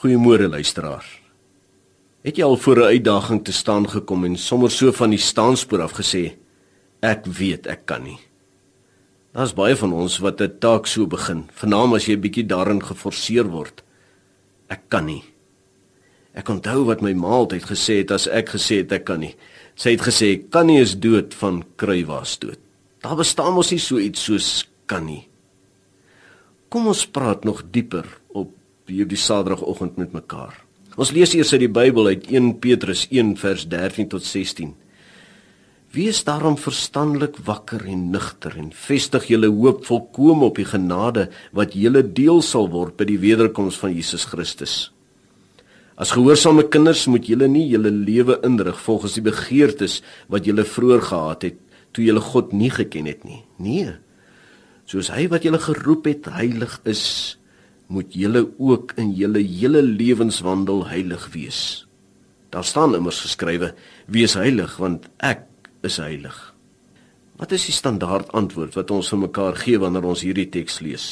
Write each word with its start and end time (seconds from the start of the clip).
Goeiemôre 0.00 0.46
luisteraar. 0.48 1.04
Het 2.24 2.38
jy 2.40 2.44
al 2.44 2.56
voor 2.56 2.78
'n 2.78 2.92
uitdaging 2.96 3.44
te 3.44 3.52
staan 3.52 3.88
gekom 3.88 4.24
en 4.24 4.36
sommer 4.36 4.70
so 4.70 4.92
van 4.92 5.10
die 5.10 5.18
staanspoor 5.18 5.80
af 5.80 5.92
gesê 5.92 6.36
ek 7.00 7.26
weet 7.26 7.66
ek 7.66 7.86
kan 7.86 8.02
nie. 8.02 8.18
Daar's 9.32 9.52
baie 9.52 9.76
van 9.76 9.92
ons 9.92 10.18
wat 10.18 10.40
'n 10.40 10.58
taak 10.58 10.86
so 10.86 11.06
begin, 11.06 11.50
veral 11.52 11.94
as 11.94 12.06
jy 12.06 12.14
'n 12.14 12.20
bietjie 12.20 12.46
daarin 12.46 12.82
geforseer 12.82 13.44
word. 13.50 13.82
Ek 14.68 14.80
kan 14.88 15.04
nie. 15.04 15.22
Ek 16.34 16.48
onthou 16.48 16.84
wat 16.84 17.02
my 17.02 17.12
ma 17.12 17.28
altyd 17.28 17.64
gesê 17.64 17.98
het 17.98 18.10
as 18.10 18.26
ek 18.26 18.48
gesê 18.48 18.76
het 18.76 18.92
ek 18.92 19.04
kan 19.04 19.20
nie. 19.20 19.36
Sy 19.74 19.90
het 19.90 20.00
gesê 20.00 20.48
kan 20.50 20.66
nie 20.66 20.80
is 20.80 20.98
dood 20.98 21.34
van 21.34 21.64
kruiwaas 21.76 22.38
dood. 22.38 22.58
Daar 23.02 23.16
bestaan 23.16 23.54
mos 23.54 23.70
nie 23.70 23.78
so 23.78 23.98
iets 23.98 24.24
soos 24.24 24.68
kan 24.86 25.04
nie. 25.04 25.28
Kom 26.70 26.86
ons 26.86 27.06
praat 27.06 27.44
nog 27.44 27.62
dieper 27.70 28.19
hierdie 28.90 29.18
Saterdagoggend 29.18 29.96
met 29.96 30.12
mekaar. 30.12 30.54
Ons 31.00 31.12
lees 31.14 31.32
eers 31.34 31.52
uit 31.54 31.64
die 31.64 31.72
Bybel 31.72 32.10
uit 32.10 32.26
1 32.28 32.58
Petrus 32.62 33.06
1 33.10 33.36
vers 33.40 33.66
13 33.70 34.10
tot 34.10 34.24
16. 34.26 34.74
Wees 35.94 36.20
daarom 36.26 36.54
verstandelik 36.58 37.40
wakker 37.46 37.82
en 37.90 38.10
nugter 38.12 38.54
en 38.58 38.68
vestig 38.74 39.26
julle 39.32 39.48
hoop 39.50 39.82
volkome 39.88 40.46
op 40.50 40.60
die 40.60 40.68
genade 40.68 41.28
wat 41.56 41.74
julle 41.74 42.04
deel 42.04 42.42
sal 42.46 42.68
word 42.70 42.94
by 42.98 43.08
die 43.08 43.18
wederkoms 43.22 43.78
van 43.80 43.94
Jesus 43.96 44.28
Christus. 44.30 44.92
As 46.00 46.14
gehoorsame 46.14 46.68
kinders 46.70 47.08
moet 47.10 47.26
julle 47.28 47.48
nie 47.50 47.66
julle 47.72 47.90
lewe 47.90 48.38
inrig 48.46 48.78
volgens 48.80 49.18
die 49.18 49.24
begeertes 49.26 49.98
wat 50.32 50.46
julle 50.46 50.64
vroeër 50.64 51.02
gehad 51.10 51.48
het 51.48 51.58
toe 51.90 52.06
julle 52.06 52.22
God 52.22 52.54
nie 52.54 52.70
geken 52.70 53.10
het 53.10 53.26
nie. 53.26 53.42
Nee. 53.58 53.90
Soos 54.86 55.10
hy 55.10 55.26
wat 55.30 55.44
julle 55.46 55.58
geroep 55.60 56.06
het 56.06 56.30
heilig 56.30 56.78
is, 56.88 57.02
moet 57.90 58.14
julle 58.14 58.44
ook 58.58 58.94
in 59.02 59.10
julle 59.18 59.42
hele 59.42 59.82
lewenswandel 59.82 60.84
heilig 60.88 61.26
wees. 61.34 61.60
Daar 62.54 62.64
staan 62.64 62.94
immers 62.94 63.20
geskrywe: 63.26 63.74
Wees 64.06 64.34
heilig 64.38 64.76
want 64.78 65.08
ek 65.18 65.46
is 65.86 65.98
heilig. 66.02 66.38
Wat 67.40 67.52
is 67.56 67.66
die 67.66 67.74
standaard 67.74 68.30
antwoord 68.36 68.76
wat 68.78 68.90
ons 68.94 69.10
vir 69.10 69.22
mekaar 69.24 69.58
gee 69.58 69.80
wanneer 69.80 70.06
ons 70.06 70.22
hierdie 70.26 70.48
teks 70.52 70.80
lees? 70.84 71.06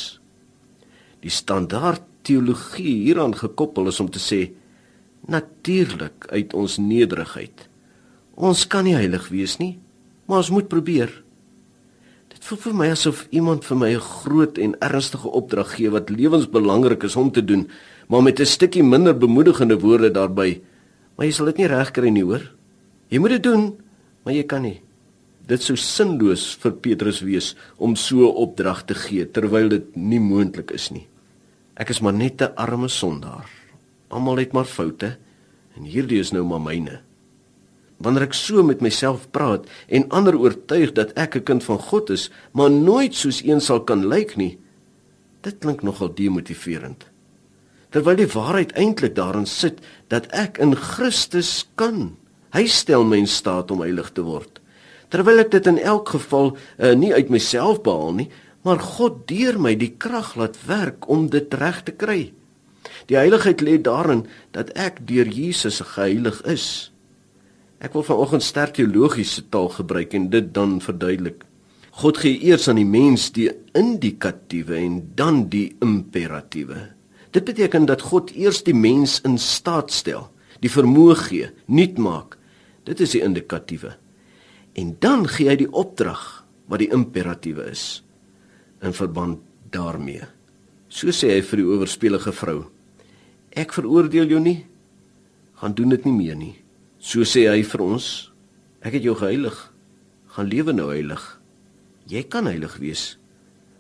Die 1.25 1.33
standaard 1.33 2.05
teologie 2.23 2.95
hieraan 3.07 3.35
gekoppel 3.35 3.89
is 3.91 4.01
om 4.01 4.11
te 4.13 4.23
sê 4.23 4.43
natuurlik 5.27 6.29
uit 6.31 6.55
ons 6.55 6.79
nederigheid. 6.79 7.65
Ons 8.39 8.67
kan 8.71 8.87
nie 8.87 8.95
heilig 8.95 9.31
wees 9.33 9.57
nie, 9.59 9.79
maar 10.29 10.45
ons 10.45 10.53
moet 10.55 10.69
probeer. 10.71 11.11
Voel 12.49 12.61
vir 12.63 12.77
my 12.81 12.87
asof 12.89 13.19
iemand 13.37 13.67
vir 13.69 13.77
my 13.77 13.91
'n 13.93 14.01
groot 14.01 14.57
en 14.57 14.73
ernstige 14.81 15.29
opdrag 15.29 15.77
gee 15.77 15.91
wat 15.91 16.09
lewensbelangrik 16.09 17.03
is 17.05 17.17
om 17.17 17.31
te 17.31 17.45
doen, 17.45 17.69
maar 18.09 18.23
met 18.23 18.41
'n 18.41 18.47
stukkie 18.47 18.83
minder 18.83 19.13
bemoedigende 19.13 19.79
woorde 19.79 20.11
daarbey. 20.11 20.63
Maar 21.17 21.27
jy 21.27 21.33
sal 21.33 21.45
dit 21.47 21.57
nie 21.59 21.67
regkry 21.67 22.09
nie, 22.09 22.25
hoor. 22.25 22.51
Jy 23.09 23.19
moet 23.19 23.31
dit 23.31 23.43
doen, 23.43 23.77
maar 24.25 24.33
jy 24.35 24.45
kan 24.45 24.63
nie. 24.63 24.81
Dit 25.47 25.63
sou 25.63 25.77
sinloos 25.77 26.57
vir 26.57 26.73
Petrus 26.73 27.21
wees 27.21 27.55
om 27.77 27.95
so 27.97 28.17
'n 28.17 28.37
opdrag 28.37 28.87
te 28.87 28.95
gee 28.95 29.27
terwyl 29.27 29.69
dit 29.69 29.97
nie 29.97 30.21
moontlik 30.21 30.71
is 30.71 30.91
nie. 30.91 31.07
Ek 31.77 31.91
is 31.91 32.01
maar 32.01 32.15
net 32.15 32.41
'n 32.41 32.55
arme 32.57 32.89
sondaar. 32.89 33.45
Almal 34.09 34.39
het 34.39 34.53
maar 34.53 34.65
foute 34.65 35.19
en 35.77 35.85
hierdie 35.85 36.19
is 36.19 36.33
nou 36.33 36.45
maar 36.45 36.61
myne 36.61 37.01
wanneer 37.99 38.29
ek 38.29 38.37
so 38.37 38.63
met 38.63 38.83
myself 38.85 39.27
praat 39.35 39.67
en 39.89 40.09
ander 40.15 40.39
oortuig 40.39 40.95
dat 40.95 41.13
ek 41.19 41.37
'n 41.37 41.43
kind 41.43 41.65
van 41.65 41.79
God 41.79 42.11
is, 42.11 42.31
maar 42.53 42.71
nooit 42.71 43.15
soos 43.15 43.43
een 43.43 43.61
sal 43.61 43.81
kan 43.81 44.07
lyk 44.07 44.37
nie. 44.37 44.59
Dit 45.43 45.59
klink 45.59 45.83
nogal 45.83 46.15
demotiverend. 46.15 47.07
Terwyl 47.91 48.17
die 48.17 48.33
waarheid 48.33 48.73
eintlik 48.73 49.15
daarin 49.15 49.47
sit 49.47 49.81
dat 50.09 50.27
ek 50.27 50.59
in 50.59 50.77
Christus 50.77 51.69
kan. 51.75 52.17
Hy 52.53 52.67
stel 52.67 53.05
my 53.05 53.17
in 53.17 53.27
staat 53.27 53.71
om 53.71 53.81
heilig 53.81 54.11
te 54.13 54.23
word. 54.23 54.61
Terwyl 55.09 55.39
ek 55.39 55.51
dit 55.51 55.67
in 55.67 55.79
elk 55.79 56.09
geval 56.09 56.57
uh, 56.57 56.93
nie 56.93 57.15
uit 57.15 57.31
myself 57.33 57.83
behaal 57.83 58.13
nie, 58.13 58.29
maar 58.63 58.79
God 58.79 59.27
deur 59.29 59.57
my 59.59 59.75
die 59.79 59.95
krag 59.97 60.35
laat 60.37 60.59
werk 60.67 61.09
om 61.09 61.29
dit 61.33 61.55
reg 61.55 61.83
te 61.87 61.93
kry. 61.93 62.33
Die 63.09 63.17
heiligheid 63.17 63.63
lê 63.65 63.79
daarin 63.81 64.27
dat 64.53 64.75
ek 64.77 65.01
deur 65.09 65.29
Jesus 65.29 65.81
geheilig 65.81 66.43
is. 66.45 66.91
Ek 67.79 67.95
wil 67.95 68.03
vanoggend 68.03 68.43
sterk 68.43 68.75
teologiese 68.75 69.45
taal 69.53 69.69
gebruik 69.71 70.15
en 70.19 70.27
dit 70.33 70.49
dan 70.55 70.81
verduidelik. 70.83 71.45
God 72.03 72.19
gee 72.19 72.39
eers 72.47 72.67
aan 72.71 72.81
die 72.81 72.89
mens 72.89 73.29
die 73.35 73.49
indikatiewe 73.79 74.75
en 74.79 74.99
dan 75.19 75.45
die 75.51 75.77
imperatiewe. 75.83 76.89
Dit 77.31 77.47
beteken 77.47 77.87
dat 77.87 78.03
God 78.11 78.33
eers 78.35 78.65
die 78.67 78.75
mens 78.75 79.21
in 79.27 79.39
staat 79.39 79.95
stel, 79.95 80.27
die 80.59 80.71
vermoë 80.71 81.17
gee, 81.23 81.51
nuut 81.71 81.99
maak. 82.03 82.35
Dit 82.87 83.03
is 83.05 83.15
die 83.15 83.23
indikatiewe. 83.23 83.95
En 84.79 84.95
dan 85.03 85.27
gee 85.31 85.51
hy 85.51 85.59
die 85.63 85.71
opdrag 85.71 86.23
wat 86.71 86.83
die 86.83 86.91
imperatiewe 86.95 87.71
is 87.71 88.03
in 88.83 88.95
verband 88.95 89.43
daarmee. 89.71 90.27
So 90.89 91.15
sê 91.15 91.37
hy 91.37 91.43
vir 91.47 91.63
die 91.63 91.71
oorspelige 91.79 92.33
vrou: 92.35 92.63
Ek 93.55 93.75
veroordeel 93.75 94.35
jou 94.35 94.41
nie. 94.43 94.65
Gaan 95.59 95.75
doen 95.75 95.95
dit 95.95 96.07
nie 96.07 96.15
meer 96.15 96.39
nie. 96.39 96.57
So 96.99 97.23
sê 97.23 97.47
hy 97.49 97.63
vir 97.63 97.83
ons: 97.85 98.31
Ek 98.83 98.99
het 98.99 99.07
jou 99.07 99.15
geheilig. 99.19 99.57
Gaan 100.35 100.51
lewe 100.51 100.75
nou 100.75 100.91
heilig. 100.91 101.23
Jy 102.09 102.23
kan 102.31 102.47
heilig 102.47 102.79
wees 102.83 103.17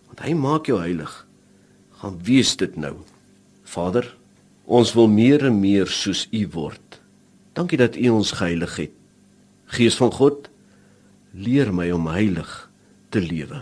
want 0.09 0.23
hy 0.25 0.33
maak 0.35 0.67
jou 0.67 0.79
heilig. 0.81 1.13
Gaan 2.01 2.17
wees 2.25 2.55
dit 2.57 2.77
nou. 2.81 2.95
Vader, 3.69 4.07
ons 4.65 4.95
wil 4.97 5.11
meer 5.13 5.45
en 5.51 5.59
meer 5.61 5.91
soos 5.93 6.25
U 6.33 6.41
word. 6.55 7.01
Dankie 7.53 7.79
dat 7.79 7.99
U 8.01 8.09
ons 8.17 8.33
geheilig 8.39 8.77
het. 8.81 8.95
Gees 9.77 9.99
van 10.01 10.11
God, 10.17 10.49
leer 11.37 11.69
my 11.77 11.91
om 11.93 12.09
heilig 12.09 12.49
te 13.13 13.21
lewe. 13.21 13.61